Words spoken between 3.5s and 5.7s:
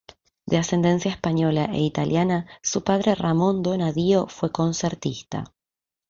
Donna-Dío fue concertista.